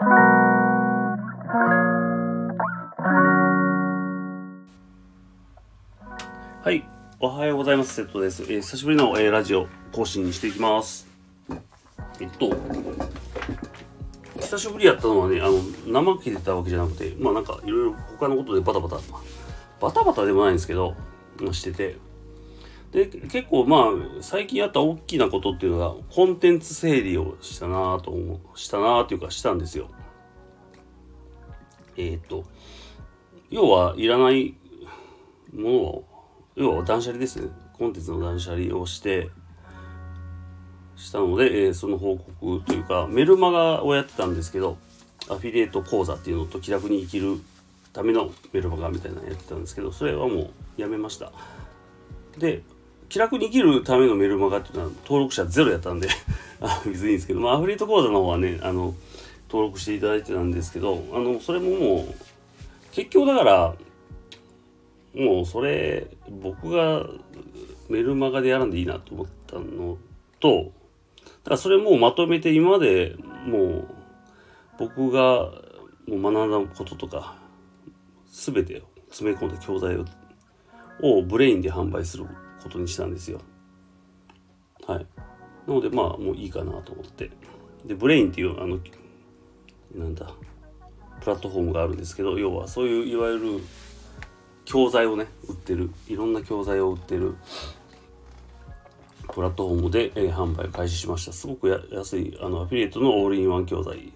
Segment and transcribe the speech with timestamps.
[0.00, 0.04] は
[6.70, 6.84] い、
[7.18, 7.94] おはようございます。
[7.94, 8.44] セットです。
[8.44, 11.08] えー、久しぶりの、えー、ラジオ更新にしていきます。
[12.20, 12.56] えっと、
[14.40, 15.58] 久しぶりやったのはね、あの、
[15.88, 18.98] 生気出たわけじゃなくて、まあなんかいろいろ他のことでバタバタ、
[19.80, 20.94] バタバタでもないんですけど、
[21.50, 21.96] してて、
[22.92, 29.90] で結構まあ最近あった大きなことっていうのがコンテンツ整理をしたなと思うしたなというかしたんですよ。
[31.96, 32.44] えっ、と
[33.50, 34.54] 要はいらない
[35.54, 36.04] ものを
[36.54, 39.30] 要は断捨離ですねコンテンツの断捨離をして
[40.96, 44.76] したので、えー、その報告というかメルマガをやってたんですけど
[45.28, 47.40] アフィリエイト講座っていうのと気楽に生きる
[47.92, 51.32] ためのメルマガみたいなのやってたんですけどそれはもうやめました
[52.38, 52.62] で
[53.08, 56.08] 気楽に生きるためのメルマガっていうのは登録者ゼロやったんで
[56.60, 58.94] あ別にいいんですけど、まあ、アフリート講座の方はね、あの、
[59.48, 62.14] 登録していただいてたんですけど、あの、それももう、
[62.92, 63.74] 結局だから、
[65.14, 66.06] もうそれ、
[66.42, 67.06] 僕が
[67.88, 69.96] メルマガでやらんでいいなと思ったの
[70.40, 73.88] と、だからそれもうまとめて今までもう
[74.78, 75.50] 僕が
[76.06, 77.36] もう学んだこととか、
[78.30, 80.04] 全てを詰め込んだ教材を
[81.00, 82.26] をブレインで販売する
[82.62, 83.40] ことにしたんですよ。
[84.86, 85.06] はい。
[85.66, 87.30] なのでまあもういいかなと思って。
[87.84, 88.78] で、ブレインっていうあの、
[89.94, 90.32] なんだ、
[91.20, 93.60] プラットフォームがあるんですけど、要はそういういわゆる
[94.64, 97.36] 教材をね、売ってる、いろんな教材を売ってる
[99.32, 101.32] プラットフォームで、えー、販売開始しました。
[101.32, 104.12] すごく安い、あの、アフィリエイトのオールインワン教材、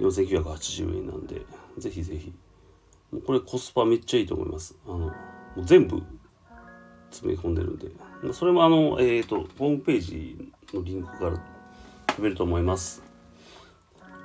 [0.00, 1.42] 4980円なんで、
[1.78, 2.32] ぜひぜひ。
[3.24, 4.76] これコスパめっちゃいいと思います。
[4.86, 5.12] あの、も
[5.58, 6.02] う全部
[7.16, 7.90] 詰め込んでるんで、
[8.32, 11.42] それもあの、えっ、ー、と、ホームページのリンクから
[12.06, 13.02] 飛べると思います。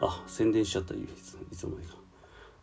[0.00, 0.98] あ、宣伝しちゃったい
[1.52, 1.96] つもいか。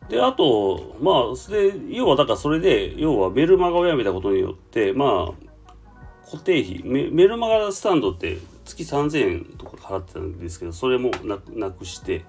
[0.10, 12.26] で、あと、まあ、で、要はだからそれで、要はメルマガをやめたことによって、まあ、固定費メ、メルマガスタンドって月3000円とか払ってたんですけど、それもなくなくして、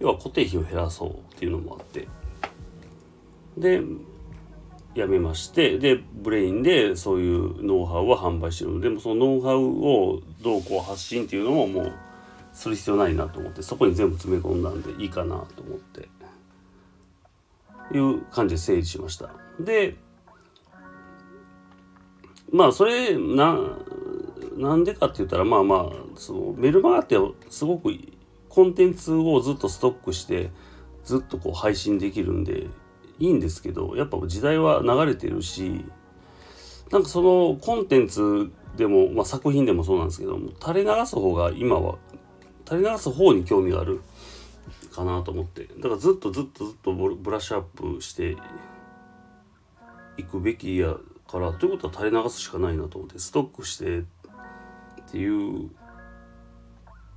[0.00, 2.08] 要は固定費を減らそうっていうのもあって、
[3.56, 3.82] で、
[4.98, 11.92] やめましてでブレインでそういうノウハウを販売してるのでもそのノウハウをどうこう発信っていうのももう
[12.52, 16.08] する必要ないなと思ってそこに全部詰め込んだんでいいかなと思って
[17.94, 19.30] いう感じで整理しました。
[19.60, 19.96] で
[22.50, 23.56] まあそれな
[24.56, 27.16] なんでかって言ったらまあまあそのメルマガって
[27.48, 27.92] すごく
[28.48, 30.50] コンテンツをずっとストックして
[31.04, 32.66] ずっとこう配信できるんで
[33.18, 35.84] いいんですけどやっぱ時代は流れてるし
[36.90, 41.96] なんかそのコンテンツでも、まあ、作品でもそうなんですけども垂れ流す方が今は
[42.68, 44.00] 垂れ流す方に興味がある
[44.92, 48.36] かなと思ってだからずっとずっとずっとブラッシュアップして
[50.16, 50.96] いくべきや
[51.30, 54.02] からということは垂れ流すしかないなと思ってストックしてっ
[55.10, 55.70] ていう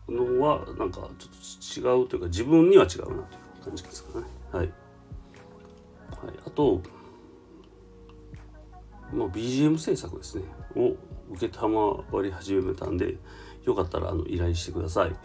[0.09, 4.72] のはなんかちょっと違うというか自分には違うなという感じですかねはい。
[6.12, 6.82] はい、あと、
[9.14, 10.44] まあ、BGM 制作ですね。
[10.76, 10.96] を
[11.32, 13.18] 受けたまわり始めたんで
[13.64, 15.16] よかったらあの依頼してください。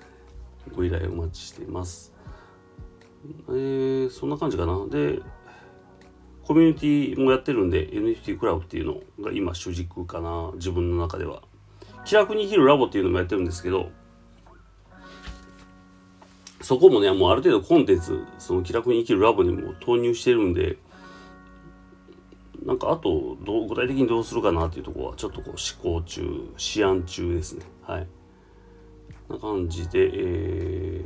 [0.74, 2.12] ご依頼お待ちしています。
[3.48, 4.86] えー、そんな感じかな。
[4.86, 5.20] で
[6.44, 11.42] コミュニティもやってるんで NFT クラブっていうのが今主軸かな自分の中では。
[12.04, 13.90] 気楽に生きるラボっていうのもやってるんですけど
[16.60, 20.78] そこもね、もうある程度コンテンツ、その気楽に生きるラボにも投入してるんで、
[22.64, 27.64] なんかあとどう具体的にどうするかなっていうとこはちょっとこう思考中、思案中ですね。
[27.82, 28.06] はい。
[29.28, 31.04] な感じで、え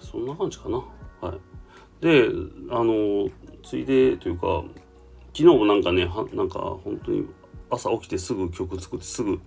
[0.00, 0.82] ー、そんな感じかな。
[1.20, 2.04] はい。
[2.04, 2.28] で、
[2.70, 3.28] あの、
[3.62, 4.64] ついでというか、
[5.32, 7.26] 昨日もなんかね、はなんか本当に
[7.70, 9.40] 朝起きてすぐ曲作ってすぐ、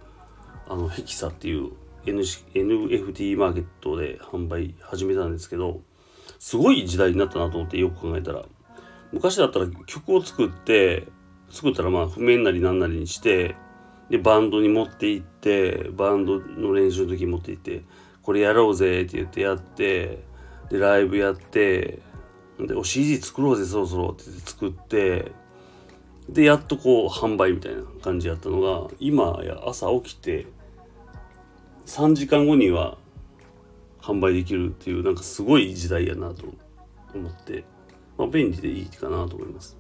[0.70, 1.72] あの、ヘキサっていう
[2.12, 5.82] NFT マーケットで販売始めたんですけど
[6.40, 8.46] すごい時代になったなと思ってよく考えたら。
[9.12, 11.08] 昔だったら曲を作って
[11.50, 13.56] 作ったらまあ譜面なり何なりにして
[14.10, 17.84] でバンドに持って行ってバンドの練習の時に持って行って
[18.22, 20.24] これやろうぜって言ってやって
[20.70, 22.00] でライブやって
[22.60, 25.32] でお CD 作ろうぜそろそろってって作って
[26.30, 30.48] でやっとこう販売みたいな感じやったのが今や朝起きて
[31.88, 32.98] 3時間後には
[34.02, 36.46] 販売できるっていうなんかすごい時代やなと
[37.16, 37.64] 思って、
[38.18, 39.78] まあ、便利でいいかなと思います。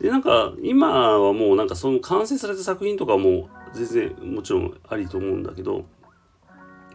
[0.00, 5.86] でなんか今はもうなんかその完成された作品とかも全然もちろんありと思うんだけど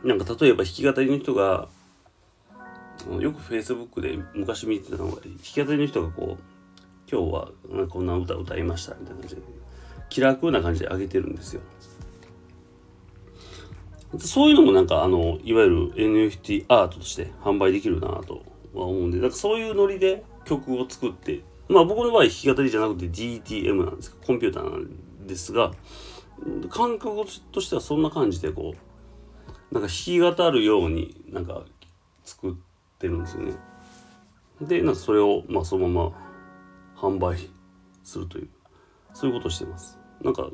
[0.03, 1.67] なんか例えば弾き語りの人が
[3.19, 6.43] よく Facebook で昔見てたのが弾き語りの人がこう
[7.11, 9.41] 今日はこんな歌歌いましたみたいな感じで
[10.09, 11.61] 気楽な感じで上げてるんですよ
[14.19, 18.43] そういうのもなんかあのいわゆる NFT アートとして販売できるなと
[18.73, 25.71] は思うんでだかそういうノリで曲を作ってまあ僕の場合弾き語りじゃなくて DTM なんですコンピューターなんですが
[26.69, 31.63] 感覚としてはそんな感じでこうなんか弾き語るようになんか
[32.25, 32.53] 作っ
[32.99, 33.53] てるんですよね。
[34.59, 36.11] でなんかそれをまあそのまま
[36.97, 37.49] 販売
[38.03, 38.49] するという
[39.13, 39.97] そういうことをしてます。
[40.21, 40.49] なんか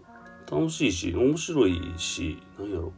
[0.50, 2.94] 楽しいし面白いし何やろ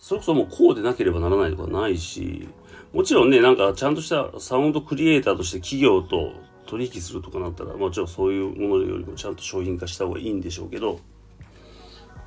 [0.00, 2.48] それこそもうこうでなければならないとかないし
[2.92, 6.32] もちろんねなんかちゃんとしたサウンドクリエイターとして企業と
[6.66, 11.00] 取引するとかなったらもちろんそういうものよりもちゃんと商品化した方がいいんでしょうけど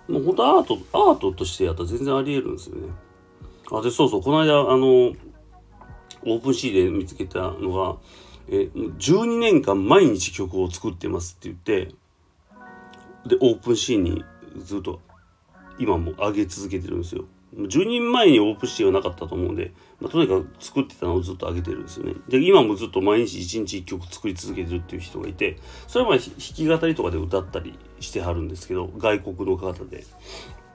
[0.08, 2.90] もう本当アートアートとしてやったら全然ありえるんですよね。
[3.72, 7.98] あでそうそうこの間あのオープンシーで見つけたのが
[8.50, 11.96] え12年間毎日曲を作ってますって言って
[13.26, 14.24] でオープンシーンに
[14.58, 15.00] ずっと
[15.80, 17.26] 今も上げ続けてるんですよ。
[17.56, 22.16] 10人前にオープンシーンはなかったと思うんで、まあ、とにかく作ってたのをずっと上げてるんですよね。
[22.28, 25.58] で、今もずっと毎日1日1曲作り続けてるっていう人がいて、
[25.88, 30.04] それはまあ弾き語りとかで歌ったりしてはるんですけど、外国の方で。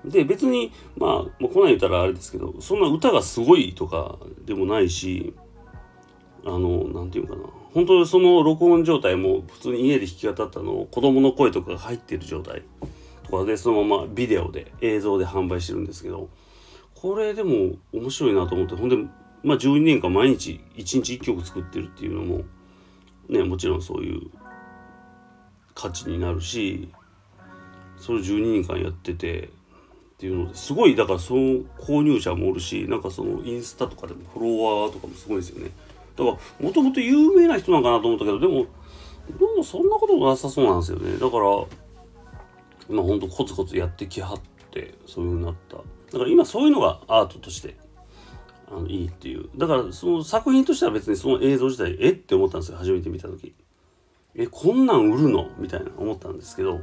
[0.05, 1.11] で、別に、まあ、
[1.41, 5.35] まあ、こない言ったらあれですけど、そんな歌がすごいとかでもないし、
[6.45, 7.43] あの、なんていうかな。
[7.75, 12.63] 本当にその録音状態も普通に家で弾き語ったのを子供の声とかが入ってる状態
[13.25, 16.29] とかでそのままビデオで映像で販売してるんですけど
[17.01, 18.97] これでも面白いなと思ってほんで
[19.45, 22.45] まあ12年間毎日1日1曲作ってるっていうのも
[23.29, 24.31] ねもちろんそういう
[25.75, 26.93] 価値になるし
[27.97, 29.49] それ12年間やっててっ
[30.19, 35.71] ていうのですごいだからその購入者もおるしなんかそのインスタとかでもフォロワーとかもすごいですよね。
[36.17, 38.67] だからもともと有名な人なんかなと思ったけどでも
[39.39, 41.13] どうもそんなことなさそうなんですよね。
[41.13, 45.77] だからまあほんとコツコツやってきはってってそういう風になった。
[45.77, 45.83] だ
[46.19, 47.77] から今そういうのがアートとして
[48.71, 49.49] あのいいっていう。
[49.57, 52.11] だからその作品としては別にその映像自体え？
[52.11, 53.55] って思ったんですよ初めて見た時。
[54.35, 55.51] えこんなん売るの？
[55.59, 56.81] みたいな思ったんですけど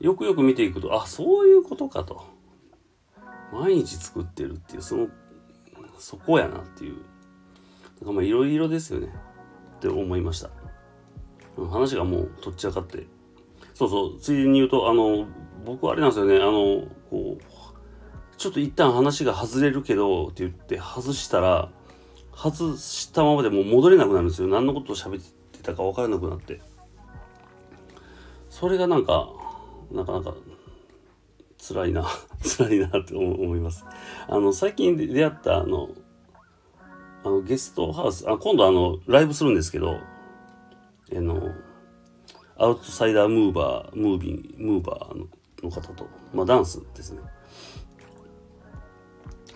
[0.00, 2.24] よくよく見ていくとあそういうことかと。
[3.52, 5.08] 毎日作ってるっていうその
[5.98, 6.96] そこやなっていう。
[8.00, 9.12] だかまあいろいろですよね。
[9.76, 10.50] って思いました。
[11.56, 13.06] 話がもうとっちらかって。
[13.74, 15.26] そうそうついでに言うとあの
[15.64, 21.70] 僕はあれなんですよねあのこうちょっと一旦話が外れるけどって言って外したら
[22.34, 24.48] 外したままでもう戻れなくなるんですよ。
[24.48, 25.22] 何のことを喋っ
[25.52, 26.62] てたか分からなくなって。
[28.48, 29.28] それがなんか
[29.92, 30.34] なかなか
[31.58, 32.06] 辛いな
[32.58, 33.84] 辛いなって思います。
[34.26, 35.90] あの最近出会ったあの
[37.24, 41.54] あのゲストハウスあ今度あのライブするんですけどあの
[42.56, 45.26] アウトサイダームーバームービンムーバーの
[45.62, 47.20] の方とまあダンスですね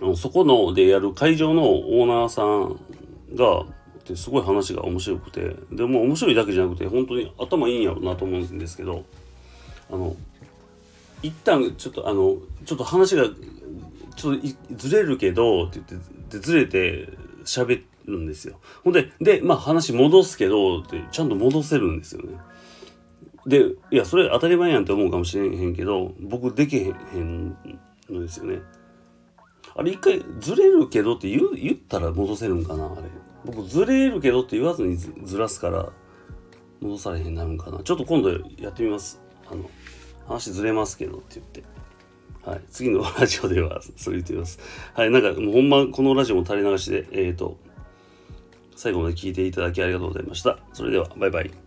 [0.00, 2.80] あのそこのでやる会場のオーナーさん
[3.36, 3.64] が
[4.16, 9.04] すごい話が面白くてでも面白いだけじゃなくて本当に頭いいんやろうなと思うんですけど
[9.90, 10.14] あの
[11.22, 12.36] 一旦ちょっとあの
[12.66, 13.24] ちょっと話が
[14.16, 17.08] ちょっとずれるけどって言ってずれて
[17.44, 18.58] 喋るんですよ。
[18.82, 22.36] ほんで、で、まあ話戻すけどってちゃんと戻せるんですよね。
[23.46, 23.60] で、
[23.90, 27.56] いや、それ当たり前やんって思うかもしれへんけど、僕できへん
[28.08, 28.60] のですよね。
[29.76, 33.02] あれ一回ずれるけどって言言ったら戻せるんかなあれ。
[33.44, 35.90] 僕ずれるけどって言わずにずずらすから
[36.80, 37.82] 戻されへんなるんかな。
[37.82, 39.20] ちょっと今度やってみます。
[39.50, 39.68] あの、
[40.26, 41.64] 話ずれますけどって言って。
[42.44, 42.60] はい。
[42.70, 44.58] 次のラジオではそう言ってみます。
[44.94, 45.10] はい。
[45.10, 47.58] なんかもうほんまこのラジオも垂れ流しで、えっ、ー、と、
[48.76, 50.58] 最後まで聞いていただきありがとうございました。
[50.72, 51.63] それでは、バイバイ。